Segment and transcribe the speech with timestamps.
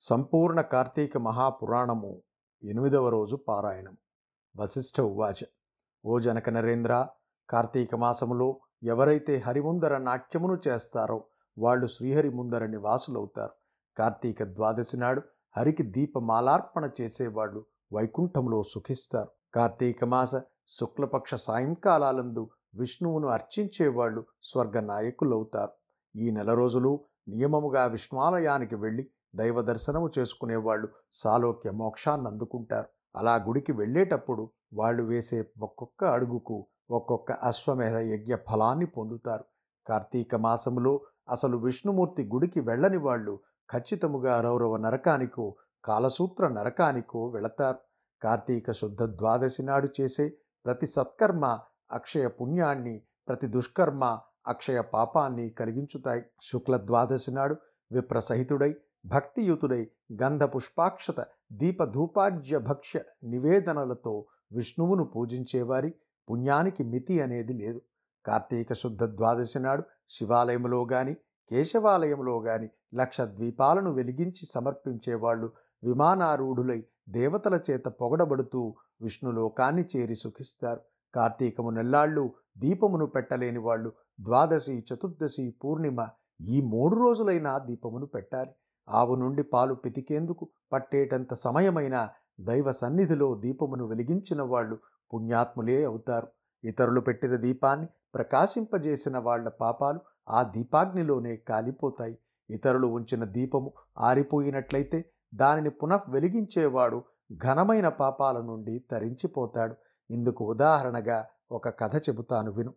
[0.00, 2.22] సంపూర్ణ కార్తీక మహాపురాణము
[2.62, 3.96] ఎనిమిదవ రోజు పారాయణం.
[4.56, 5.44] వశిష్ఠ ఉవాచ
[6.04, 7.08] ఓ జనక నరేంద్ర
[7.50, 11.24] కార్తీక మాసములో ఎవరైతే హరిముందర నాట్యమును చేస్తారో
[11.58, 13.54] వాళ్ళు శ్రీహరి ముందర నివాసులవుతారు.
[13.98, 15.22] కార్తీక ద్వాదశి నాడు
[15.56, 19.30] హరికి దీపమాలార్పణ చేసేవాళ్ళు వైకుంఠములో సుఖిస్తారు.
[19.54, 20.36] కార్తీక మాస
[20.66, 25.72] శుక్లపక్ష సాయంకాలాలందు విష్ణువును అర్చించేవాళ్ళు స్వర్గ నాయకులవుతారు
[26.16, 32.88] ఈ నెల రోజులు నియమముగా విష్ణువాలయానికి వెళ్ళి దైవ దర్శనము చేసుకునేవాళ్ళు సాలోక్య మోక్షాన్ని అందుకుంటారు.
[33.16, 39.44] అలా గుడికి వెళ్ళేటప్పుడు వాళ్ళు వేసే ఒక్కొక్క అడుగుకు ఒక్కొక్క అశ్వమేధ యజ్ఞ ఫలాన్ని పొందుతారు.
[39.88, 43.40] కార్తీక మాసములో అసలు విష్ణుమూర్తి గుడికి వెళ్ళని వాళ్ళు
[43.72, 47.78] ఖచ్చితముగా రౌరవ నరకానికో కాలసూత్ర నరకానికో వెళతారు.
[48.22, 50.32] కార్తీక శుద్ధ ద్వాదశి నాడు చేసే
[50.64, 51.58] ప్రతి సత్కర్మ
[51.92, 56.22] అక్షయ పుణ్యాన్ని ప్రతి దుష్కర్మ అక్షయ పాపాన్ని కలిగించుతాయి.
[56.42, 57.56] శుక్ల ద్వాదశి నాడు
[57.92, 58.74] విప్రసహితుడై
[59.12, 59.82] భక్తియుతుడై
[60.20, 61.20] గంధ పుష్పాక్షత
[61.60, 63.00] దీపధూపాజ్య భక్ష్య
[63.32, 64.14] నివేదనలతో
[64.52, 65.90] విష్ణువును పూజించేవారి
[66.28, 67.80] పుణ్యానికి మితి అనేది లేదు.
[68.24, 69.82] కార్తీక శుద్ధ ద్వాదశి నాడు
[70.16, 71.14] శివాలయంలో గాని
[71.50, 75.48] కేశవాలయంలో గాని లక్ష ద్వీపాలను వెలిగించి సమర్పించేవాళ్ళు
[75.82, 78.62] విమానారూఢులై దేవతల చేత పొగడబడుతూ
[79.04, 80.80] విష్ణులోకాన్ని చేరి సుఖిస్తారు.
[81.14, 82.24] కార్తీకము నెల్లాళ్ళు
[82.58, 86.00] దీపమును పెట్టలేని వాళ్ళు ద్వాదశి చతుర్దశి పూర్ణిమ
[86.54, 88.52] ఈ మూడు రోజులైనా దీపమును పెట్టాలి.
[88.88, 92.08] ఆవు నుండి పాలు పితికేందుకు పట్టేటంత సమయమైన
[92.40, 94.78] దైవ సన్నిధిలో దీపమును వెలిగించిన వాళ్ళు
[95.14, 96.28] పుణ్యాత్ములే అవుతారు.
[96.64, 102.18] ఇతరులు పెట్టిన దీపాన్ని ప్రకాశింపజేసిన వాళ్ళ పాపాలు ఆ దీపాగ్నిలోనే కాలిపోతాయి.
[102.50, 107.04] ఇతరులు ఉంచిన దీపము ఆరిపోయినట్లయితే దానిని పునః వెలిగించేవాడు
[107.44, 109.74] ఘనమైన పాపాల నుండి తరించిపోతాడు.
[110.10, 112.74] ఇందుకు ఉదాహరణగా ఒక కథ చెబుతాను విను.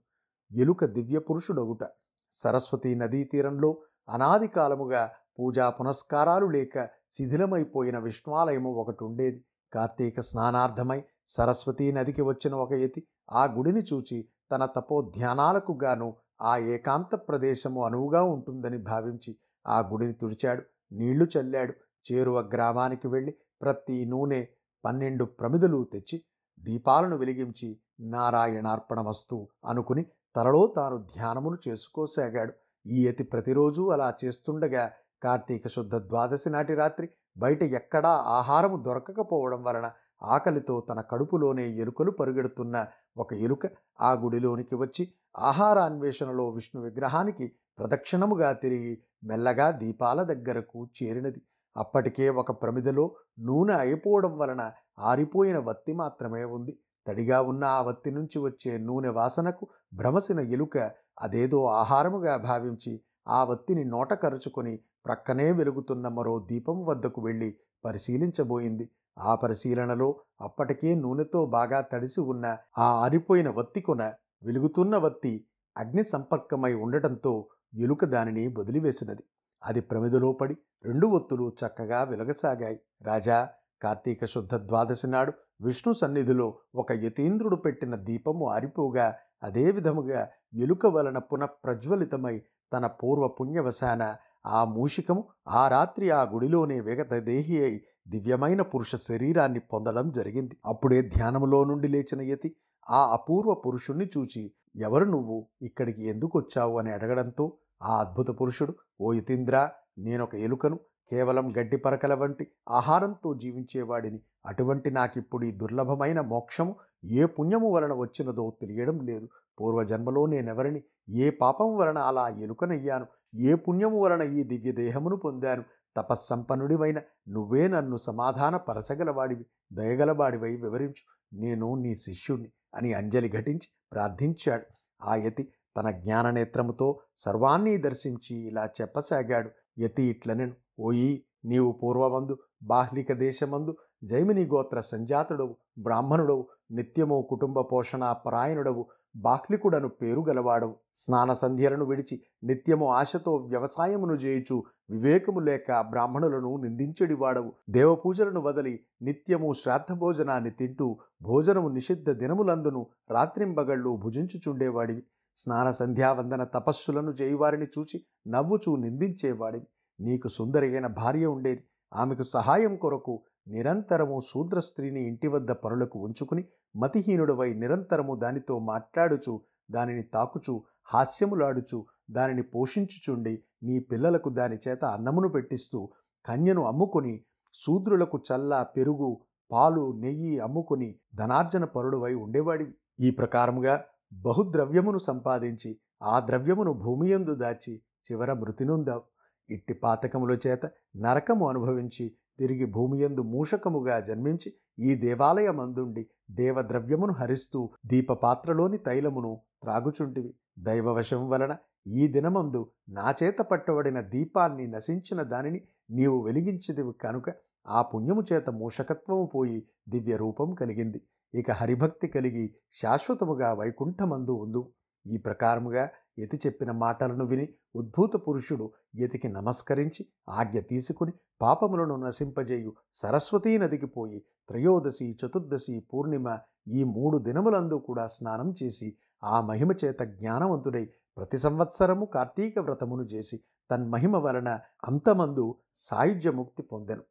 [0.51, 1.83] ఎలుక దివ్య పురుషుడొగుట
[2.31, 3.77] సరస్వతీ నదీ తీరంలో
[4.09, 12.73] అనాది కాలముగా పూజా పునస్కారాలు లేక శిథిలమైపోయిన విష్ణువాలయము ఒకటి ఉండేది కార్తీక స్నానార్థమై సరస్వతీ నదికి వచ్చిన ఒక
[12.73, 19.35] యతి ఆ గుడిని చూచి తన తపోధ్యానాలకు గాను ఆ ఏకాంత ప్రదేశము అనువుగా ఉంటుందని భావించి
[19.67, 20.63] ఆ గుడిని తుడిచాడు.
[20.91, 21.73] నీళ్ళు చల్లాడు.
[22.05, 24.45] చేరువ గ్రామానికి వెళ్ళి ప్రతి నూనె
[24.85, 26.23] పన్నెండు ప్రమిదలు తెచ్చి
[26.59, 30.05] దీపాలను వెలిగించి నారాయణార్పణమస్తు అనుకుని
[30.35, 32.53] తలలో తాను ధ్యానమును చేసుకోసాగాడు.
[32.87, 34.91] ఈ యతి ప్రతిరోజు అలా చేస్తుండగా
[35.23, 39.91] కార్తీక శుద్ధ ద్వాదశి నాటి రాత్రి బయట ఎక్కడా ఆహారము దొరకకపోవడం వలన
[40.21, 42.87] ఆకలితో తన కడుపులోనే ఎలుకలు పరుగెడుతున్న
[43.17, 43.65] ఒక ఎలుక
[44.01, 45.03] ఆ గుడిలోనికి వచ్చి
[45.35, 47.45] ఆహారాన్వేషణలో విష్ణు విగ్రహానికి
[47.79, 51.41] ప్రదక్షిణముగా తిరిగి మెల్లగా దీపాల దగ్గరకు చేరినది.
[51.77, 56.79] అప్పటికే ఒక ప్రమిదలో నూనె అయిపోవడం వలన ఆరిపోయిన వత్తి మాత్రమే ఉంది.
[57.07, 63.85] తడిగా ఉన్న ఆ వత్తి నుంచి వచ్చే నూనె వాసనకు భ్రమసిన ఎలుక అదేదో ఆహారముగా భావించి ఆ వత్తిని
[63.85, 64.73] నోట కరుచుకొని
[65.05, 67.49] ప్రక్కనే వెలుగుతున్న మరో దీపం వద్దకు వెళ్ళి
[67.85, 68.89] పరిశీలించబోయింది.
[69.19, 72.45] ఆ పరిశీలనలో అప్పటికే నూనెతో బాగా తడిసి ఉన్న
[72.77, 74.03] ఆ ఆరిపోయిన వత్తి కొన
[74.43, 75.45] వెలుగుతున్న వత్తి
[75.77, 77.33] అగ్ని సంపర్కమై ఉండటంతో
[77.75, 79.23] ఎలుక దానిని వదిలివేసినది.
[79.63, 80.55] అది ప్రమిదలో పడి
[80.85, 82.79] రెండు ఒత్తులు చక్కగా వెలగసాగాయి.
[83.01, 83.49] రాజా
[83.83, 85.31] కార్తీక శుద్ధ ద్వాదశి నాడు
[85.61, 92.41] విష్ణు సన్నిధిలో ఒక యతీంద్రుడు పెట్టిన దీపము ఆరిపోగా అదే విధముగా ఎలుక వలన పునఃప్రజ్వలితమై
[92.73, 94.03] తన పూర్వ పుణ్యవశాన
[94.45, 100.57] ఆ మూషికము ఆ రాత్రి ఆ గుడిలోనే వేగత దేహి అయి దివ్యమైన పురుష శరీరాన్ని పొందడం జరిగింది.
[100.65, 102.55] అప్పుడే ధ్యానములో నుండి లేచిన యతి
[102.89, 105.47] ఆ అపూర్వ పురుషుణ్ణి చూచి ఎవరు నువ్వు?
[105.61, 106.79] ఇక్కడికి ఎందుకు వచ్చావు?
[106.79, 110.79] అని అడగడంతో ఆ అద్భుత పురుషుడు ఓ యతీంద్ర నేనొక ఎలుకను
[111.11, 114.21] కేవలం గడ్డి పరకల వంటి ఆహారంతో జీవించేవాడిని.
[114.45, 116.75] అటువంటి నాకిప్పుడు ఈ దుర్లభమైన మోక్షము
[117.05, 119.27] ఏ పుణ్యము వలన వచ్చినదో తెలియడం లేదు.
[119.61, 123.05] పూర్వజన్మలో నేనెవరిని ఏ పాపం వలన అలా ఎలుకనయ్యాను?
[123.35, 125.63] ఏ పుణ్యము వలన ఈ దివ్య దేహమును పొందాను
[125.97, 131.19] తపస్సంపన్నుడివైన నువ్వే నన్ను సమాధాన పరచగలవాడివి దయగలవాడివై వివరించు.
[131.33, 134.65] నేను నీ శిష్యుణ్ణి అని అంజలి ఘటించి ప్రార్థించాడు.
[135.03, 135.47] ఆ యతి
[135.77, 139.49] తన జ్ఞాననేత్రముతో సర్వాన్ని దర్శించి ఇలా చెప్పసాగాడు.
[139.79, 140.55] యతి ఇట్లనెను.
[140.79, 150.25] ఓయి నీవు పూర్వమందు బాహ్లిక దేశమందు జైమిని గోత్ర సంజాతుడవు బ్రాహ్మణుడవు నిత్యము కుటుంబ పోషణ పరాయణుడవు బాక్లికుడను పేరు
[150.29, 150.75] గలవాడవు.
[150.95, 157.53] స్నాన సంధ్యలను విడిచి నిత్యము ఆశతో వ్యవసాయమును చేయుచు వివేకము లేక బ్రాహ్మణులను నిందించెడివాడవు.
[157.69, 165.03] దేవపూజలను వదలి నిత్యము శ్రాద్ధ భోజనాన్ని తింటూ భోజనము నిషిద్ధ దినములందును రాత్రింబగళ్ళు భుజించుచుండేవాడివి.
[165.35, 169.67] స్నాన సంధ్యావందన తపస్సులను చేయువారిని చూచి నవ్వుచూ నిందించేవాడివి.
[169.99, 171.63] నీకు సుందరైన భార్య ఉండేది.
[171.93, 173.13] ఆమెకు సహాయం కొరకు
[173.47, 176.43] నిరంతరము శూద్ర స్త్రీని ఇంటి వద్ద పనులకు ఉంచుకుని
[176.75, 179.33] మతిహీనుడవై నిరంతరము దానితో మాట్లాడుచు
[179.71, 180.53] దానిని తాకుచు
[180.93, 185.89] హాస్యములాడుచు దానిని పోషించుచుండి నీ పిల్లలకు దాని చేత అన్నమును పెట్టిస్తూ
[186.25, 187.15] కన్యను అమ్ముకుని
[187.53, 189.09] శూద్రులకు చల్ల పెరుగు
[189.51, 192.73] పాలు నెయ్యి అమ్ముకుని ధనార్జన పరుడువై ఉండేవాడివి.
[192.99, 193.83] ఈ ప్రకారముగా
[194.13, 195.71] బహుద్రవ్యమును సంపాదించి
[196.03, 197.73] ఆ ద్రవ్యమును భూమియందు దాచి
[198.05, 199.03] చివర మృతినుందావు.
[199.49, 200.65] ఇట్టి పాతకముల చేత
[200.95, 202.05] నరకము అనుభవించి
[202.39, 204.49] తిరిగి భూమియందు మూషకముగా జన్మించి
[204.79, 209.31] ఈ దేవాలయమందుండి దేవద్రవ్యమును హరిస్తూ దీపపాత్రలోని తైలమును
[209.63, 210.31] త్రాగుచుంటివి.
[210.59, 211.53] దైవవశం వలన
[211.87, 215.61] ఈ దినమందు నా చేత పట్టబడిన దీపాన్ని నశించిన దానిని
[215.91, 217.29] నీవు వెలిగించిదివి కనుక
[217.67, 219.57] ఆ పుణ్యము చేత మూషకత్వము పోయి
[219.89, 220.99] దివ్య రూపం కలిగింది.
[221.33, 224.61] ఇక హరిభక్తి కలిగి శాశ్వతముగా వైకుంఠమందు ఉందు
[225.09, 225.83] ఈ ప్రకారముగా
[226.19, 227.45] యతి చెప్పిన మాటలను విని
[227.75, 228.65] ఉద్భూత పురుషుడు
[228.95, 234.19] యతికి నమస్కరించి ఆజ్ఞ తీసుకుని పాపములను నశింపజేయు సరస్వతీ నదికి పోయి
[234.49, 236.27] త్రయోదశి చతుర్దశి పూర్ణిమ
[236.67, 238.89] ఈ మూడు దినములందు కూడా స్నానం చేసి
[239.23, 240.83] ఆ మహిమ చేత జ్ఞానవంతుడై
[241.17, 243.37] ప్రతి సంవత్సరము కార్తీక వ్రతమును చేసి
[243.69, 244.49] తన్మహిమ వలన
[244.87, 245.45] అంతమందు
[245.75, 247.03] సాయుధ్యముక్తి పొందెను.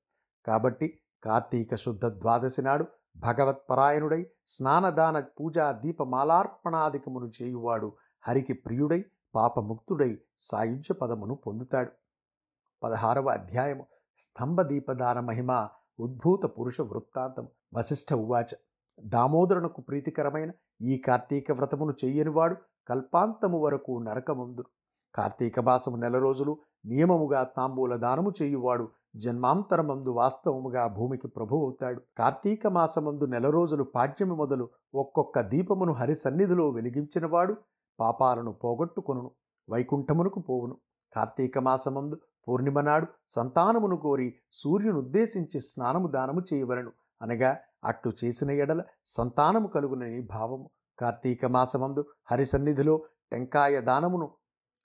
[0.46, 0.86] కాబట్టి
[1.24, 2.84] కార్తీక శుద్ధ ద్వాదశి నాడు
[3.18, 7.92] భగవత్పరాయణుడై స్నానదాన పూజా దీపమాలార్పణాధికమును చేయువాడు
[8.28, 9.04] హరికి ప్రియుడై
[9.34, 11.90] పాపముక్తుడై సాయుధ్య పదమును పొందుతాడు.
[12.82, 13.86] పదహారవ అధ్యాయము.
[14.18, 15.68] స్తంభ దీపదాన మహిమ
[16.00, 17.48] ఉద్భూత పురుష వృత్తాంతం.
[17.74, 18.54] వశిష్ఠ ఉవాచ.
[19.04, 20.50] దామోదరునకు ప్రీతికరమైన
[20.82, 22.56] ఈ కార్తీక వ్రతమును చెయ్యనివాడు
[22.88, 24.64] కల్పాంతము వరకు నరకముందు
[25.14, 28.88] కార్తీక మాసము నెల రోజులు నియమముగా తాంబూల దానము చేయువాడు
[29.18, 32.02] జన్మాంతరమందు వాస్తవముగా భూమికి ప్రభు అవుతాడు.
[32.18, 37.56] కార్తీక మాసమందు నెల రోజులు పాడ్యము మొదలు ఒక్కొక్క దీపమును హరి సన్నిధిలో వెలిగించినవాడు
[38.00, 39.30] పాపాలను పోగొట్టుకొనును
[39.68, 40.76] వైకుంఠమునకు పోవును.
[41.16, 42.18] కార్తీక మాసమందు
[42.48, 46.92] పూర్ణిమ నాడు సంతానమును కోరి సూర్యునుద్దేశించి స్నానము దానము చేయవలను.
[47.22, 50.70] అనగా అట్లు చేసిన ఎడల సంతానము కలుగునని భావము.
[50.98, 54.30] కార్తీక మాసమందు హరి సన్నిధిలో టెంకాయ దానమును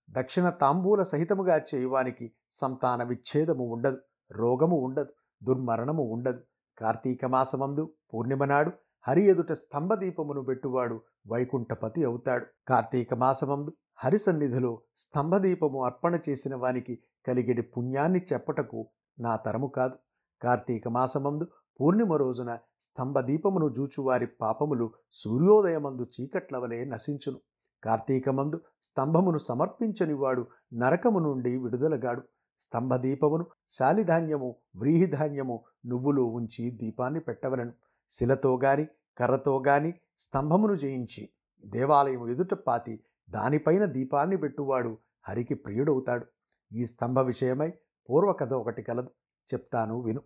[0.09, 3.97] దక్షిణ తాంబూల సహితముగా చేయువానికి సంతాన విచ్ఛేదము ఉండదు.
[4.31, 6.41] రోగము ఉండదు దుర్మరణము ఉండదు.
[6.77, 8.71] కార్తీక మాసమందు పూర్ణిమ నాడు
[9.07, 12.45] హరి ఎదుట స్తంభదీపమును పెట్టువాడు వైకుంఠపతి అవుతాడు.
[12.67, 18.87] కార్తీక మాసమందు హరి సన్నిధిలో స్తంభదీపము అర్పణ చేసిన వానికి కలిగిడి పుణ్యాన్ని చెప్పటకు
[19.19, 19.97] నా తరము కాదు.
[20.41, 21.47] కార్తీక మాసమందు
[21.81, 27.39] పూర్ణిమ రోజున స్తంభదీపమును జూచువారి పాపములు సూర్యోదయమందు చీకట్లవలే నశించును.
[27.83, 32.23] కార్తీకమందు స్తంభమును సమర్పించనివాడు నరకము నుండి విడుదలగాడు.
[32.63, 37.73] స్తంభదీపమును శాలిధాన్యము వ్రీహిధాన్యము నువ్వులు ఉంచి దీపాన్ని పెట్టవలను.
[38.09, 38.85] శిలతో గాని
[39.17, 41.29] కర్రతో గాని స్తంభమును చేయించి
[41.65, 44.97] దేవాలయం ఎదుట పాతి దానిపైన దీపాన్ని పెట్టువాడు
[45.29, 46.25] హరికి ప్రియుడవుతాడు.
[46.73, 47.69] ఈ స్తంభ విషయమై
[48.09, 49.09] పూర్వకథ ఒకటి కలదు.
[49.53, 50.21] చెప్తాను విను.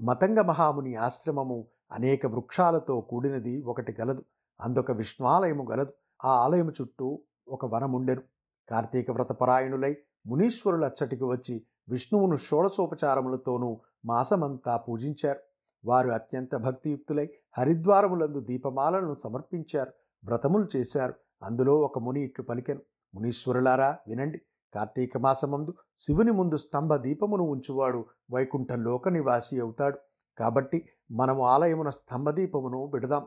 [0.00, 1.58] మతంగ మహాముని ఆశ్రమము
[1.92, 4.24] అనేక వృక్షాలతో కూడినది ఒకటి గలదు.
[4.60, 5.92] అందొక విష్ణువాలయము గలదు.
[6.24, 8.22] ఆ ఆలయము చుట్టూ ఒక వనముండెను.
[8.70, 9.96] కార్తీక వ్రతపరాయణులై
[10.26, 15.40] మునీశ్వరుల అచ్చటికి వచ్చి విష్ణువును షోడశోపచారములతోనూ మాసమంతా పూజించారు.
[15.84, 17.28] వారు అత్యంత భక్తియుక్తులై
[17.58, 19.92] హరిద్వారములందు దీపమాలను సమర్పించారు.
[20.24, 21.14] వ్రతములు చేశారు.
[21.42, 22.80] అందులో ఒక ముని ఇట్లు పలికెను.
[23.14, 24.40] మునీశ్వరులారా వినండి.
[24.74, 29.98] కార్తీక మాసమందు శివుని ముందు స్తంభ దీపమును ఉంచువాడు వైకుంఠ లోక నివాసి అవుతాడు.
[30.38, 33.26] కాబట్టి మనము ఆలయమున స్తంభ దీపమును పెడదాం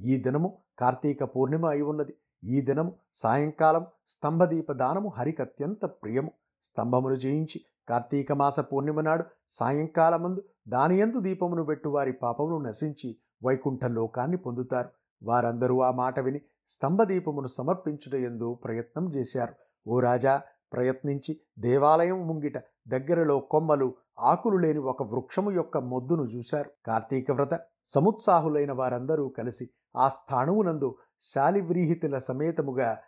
[0.00, 2.14] ఈ దినము కార్తీక పూర్ణిమ అయి ఉన్నది.
[2.44, 6.30] ఈ దినము సాయంకాలం స్తంభదీప దానము హరికత్యంత ప్రియము.
[6.62, 14.36] స్తంభమును జయించి కార్తీక మాస పూర్ణిమ నాడు సాయంకాలమందు దానియందు దీపమును పెట్టు వారి పాపమును నశించి వైకుంఠ లోకాన్ని
[14.36, 14.88] పొందుతారు.
[15.22, 19.54] వారందరూ ఆ మాట విని స్తంభదీపమును సమర్పించుట ఎందు ప్రయత్నం చేశారు.
[19.88, 22.58] ఓ రాజా ప్రయత్నించి దేవాలయం ముంగిట
[22.88, 27.60] దగ్గరలో కొమ్మలు ఆకులు లేని ఒక వృక్షము యొక్క మొద్దును చూశారు కార్తీక వ్రత.
[27.84, 32.98] సముత్సాహులైన వారందరూ కలిసి ఆ స్థాణువునందు శాలివ్రీహితుల సమేతముగా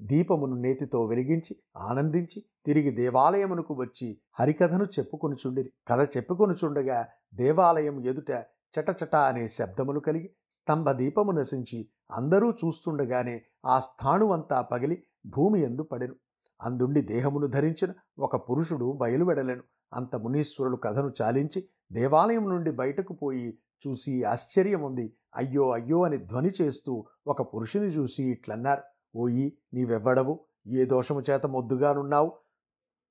[0.00, 5.72] దీపమును నేతితో వెలిగించి ఆనందించి తిరిగి దేవాలయమునకు వచ్చి హరికథను చెప్పుకొనుచుండిరి.
[5.88, 8.30] కథ చెప్పుకొనుచుండగా దేవాలయం ఎదుట
[8.80, 16.14] చటచట అనే శబ్దములు కలిగి స్తంభ దీపము నశించి అందరూ చూస్తుండగానే ఆ స్థాణువంతా పగిలి భూమి ఎందు పడెను.
[16.62, 17.92] అందుండి దేహమును ధరించిన.
[18.18, 19.62] ఒక పురుషుడు బయలువెడలెను.
[19.92, 25.16] అంత మునీశ్వరులు కథను చాలించి దేవాలయం నుండి బయటకు పోయి చూసి ఆశ్చర్యం ఉంది.
[25.36, 28.82] అయ్యో అయ్యో అని ధ్వని చేస్తూ ఒక పురుషుని చూసి ఇట్లన్నారు.
[29.16, 30.40] ఓయి నీవెవ్వడవు?
[30.66, 32.32] ఏ దోషము చేత మొద్దుగానున్నావు?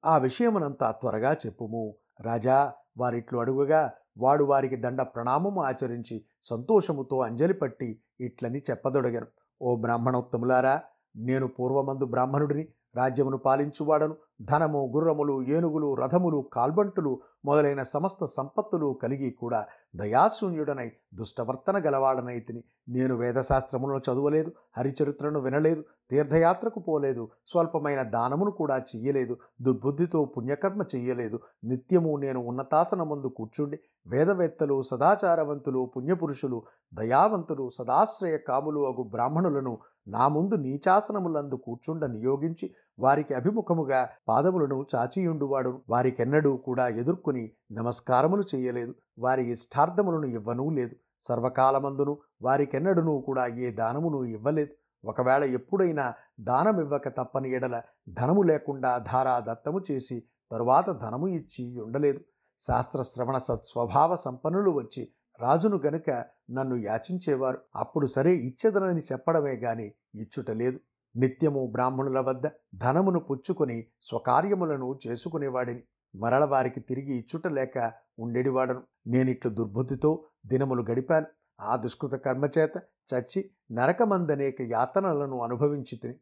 [0.06, 1.96] ఆ విషయమునంతా త్వరగా చెప్పుము.
[2.22, 9.28] రాజా వారిట్లు అడుగుగా వాడు వారికి దండ ప్రణామము ఆచరించి సంతోషముతో అంజలి పట్టి ఇట్లని చెప్పదొడగను.
[9.62, 10.82] ఓ బ్రాహ్మణోత్తములారా
[11.16, 14.16] నేను పూర్వమందు బ్రాహ్మణుడిని రాజ్యమును పాలించువాడను.
[14.42, 19.66] ధనము గుర్రములు ఏనుగులు రథములు కాల్బంటులు మొదలైన సమస్త సంపత్తులు కలిగి కూడా
[19.96, 30.26] దయాశూన్యుడనై దుష్టవర్తన గలవాడనైతిని నేను వేదశాస్త్రములను చదవలేదు హరిచరిత్రను వినలేదు తీర్థయాత్రకు పోలేదు స్వల్పమైన దానమును కూడా చెయ్యలేదు దుర్బుద్ధితో
[30.26, 31.40] పుణ్యకర్మ చెయ్యలేదు.
[31.64, 36.64] నిత్యము నేను ఉన్నతాసన ముందు కూర్చుండి వేదవేత్తలు సదాచారవంతులు పుణ్యపురుషులు
[36.94, 39.78] దయావంతులు సదాశ్రయ కాములు అగు బ్రాహ్మణులను
[40.08, 45.82] నా ముందు నీచాసనములందు కూర్చుండ నియోగించి వారికి అభిముఖముగా పాదములను చాచియుండువాడు.
[45.90, 48.96] వారికెన్నడూ కూడా ఎదుర్కొని నమస్కారములు చేయలేదు.
[49.20, 50.96] వారి ఇష్టార్థములను ఇవ్వనూ లేదు.
[51.20, 54.74] సర్వకాలమందును వారికెన్నడూనూ కూడా ఏ దానమును ఇవ్వలేదు.
[55.06, 62.20] ఒకవేళ ఎప్పుడైనా దానమివ్వక తప్పని ఎడల ధనము లేకుండా ధారా దత్తము చేసి తరువాత ధనము ఇచ్చి ఉండలేదు.
[62.60, 65.08] శాస్త్రశ్రవణ సత్స్వభావ సంపన్నులు వచ్చి
[65.42, 67.58] రాజును గనుక నన్ను యాచించేవారు.
[67.76, 70.80] అప్పుడు సరే ఇచ్చెదనని చెప్పడమే గాని ఇచ్చుట లేదు.
[71.16, 75.84] నిత్యము బ్రాహ్మణుల వద్ద ధనమును పుచ్చుకొని స్వకార్యములను చేసుకునేవాడిని.
[76.16, 78.84] మరల వారికి తిరిగి ఇచ్చుట లేక ఉండేడివాడను.
[79.08, 81.26] నేనిట్లు దుర్బుద్ధితో దినములు గడిపాను.
[81.62, 82.72] ఆ దుష్కృత కర్మచేత
[83.14, 86.16] చచ్చి నరకమందనేక యాతనలను అనుభవించి తిని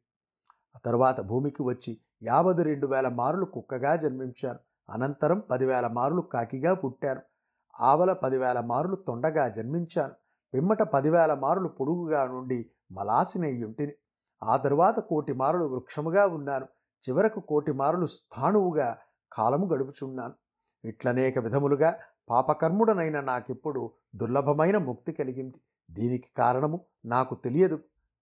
[0.86, 4.60] తరువాత భూమికి వచ్చి యాభై రెండు వేల మారులు కుక్కగా జన్మించాను.
[4.90, 7.22] అనంతరం పదివేల మారులు కాకిగా పుట్టాను.
[7.80, 10.14] ఆవల పదివేల మారులు తొండగా జన్మించాను.
[10.54, 13.94] పిమ్మట పదివేల మారులు పొడుగుగా నుండి మలాసినయ్యుంటిని
[14.44, 16.66] ఆ తరువాత కోటి మారులు వృక్షముగా ఉన్నాను.
[17.10, 18.98] చివరకు కోటి మారులు స్థాణువుగా
[19.34, 20.34] కాలము గడుపుచున్నాను.
[20.86, 21.96] ఇట్లనేక విధములుగా
[22.30, 25.62] పాపకర్ముడనైన నాకిప్పుడు దుర్లభమైన ముక్తి కలిగింది.
[25.92, 27.80] దీనికి కారణము నాకు తెలియదు.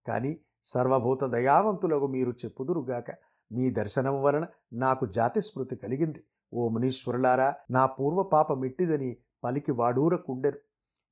[0.07, 3.05] కానీ సర్వభూత దయావంతులకు మీరు చెప్పుదురుగాక.
[3.51, 6.23] మీ దర్శనం వలన నాకు జాతిస్మృతి కలిగింది.
[6.53, 10.59] ఓ మునీశ్వరులారా నా పూర్వ పాప మిట్టిదని పలికి వాడూరకుండెరు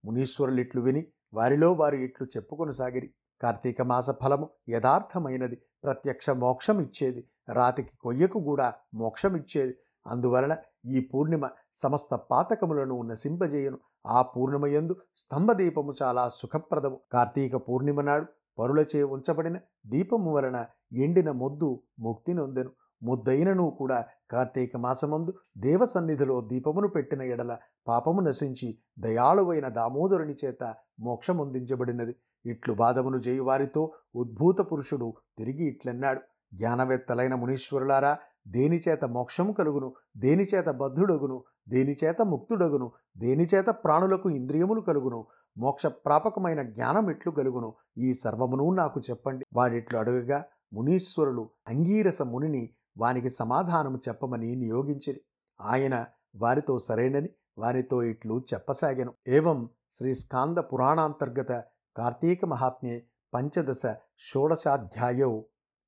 [0.05, 3.13] మునీశ్వరులిట్లు విని వారిలో వారు ఇట్లు చెప్పుకొనసాగిరి.
[3.41, 5.57] కార్తీక మాస ఫలము యథార్థమైనది.
[5.83, 13.79] ప్రత్యక్ష మోక్షం ఇచ్చేది రాతికి కొయ్యకు కూడా మోక్షం ఇచ్చేది అందువలన ఈ పూర్ణిమ సమస్త పాతకములను నశింపజేయను.
[14.05, 16.99] ఆ పూర్ణిమయందు స్తంభదీపము చాలా సుఖప్రదము.
[17.11, 18.25] కార్తీక పూర్ణిమ నాడు
[18.59, 22.71] పరులచే ఉంచబడిన దీపము వలన ఎండిన మొద్దు ముక్తి నొందెను.
[23.03, 32.15] ముద్దైనను కూడా కార్తీక మాసమందు దేవ సన్నిధిలో దీపమును పెట్టిన ఎడల పాపము నశించి దయాళువైన దామోదరుని చేత మోక్షమొందించబడినది.
[32.45, 36.21] ఇట్లు బాధమును చేయువారితో ఉద్భూత పురుషుడు తిరిగి ఇట్లన్నాడు.
[36.53, 38.17] జ్ఞానవేత్తలైన మునీశ్వరులారా
[38.47, 45.25] దేనిచేత మోక్షము కలుగును దేనిచేత బద్ధుడగును దేనిచేత ముక్తుడగును దేనిచేత ప్రాణులకు ఇంద్రియములు కలుగును
[45.57, 49.45] మోక్ష ప్రాపకమైన జ్ఞానం ఎట్లు కలుగును ఈ సర్వమును నాకు చెప్పండి.
[49.53, 50.43] వాడిట్లు అడుగగా
[50.73, 55.21] మునీశ్వరులు అంగీరస మునిని వానికి సమాధానము చెప్పమని నియోగించిరి.
[55.61, 56.05] ఆయన
[56.35, 59.13] వారితో సరేనని వారితో ఇట్లు చెప్పసాగెను.
[59.27, 61.63] ఏవం శ్రీ స్కాంద పురాణాంతర్గత
[61.97, 63.81] కార్తీక మహాత్మ్యే పంచదశ
[64.17, 65.45] షోడశాధ్యాయో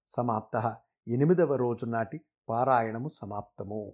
[0.08, 0.78] సమాప్త.
[1.08, 3.92] ఎనిమిదవ రోజు నాటి పారాయణము సమాప్తము.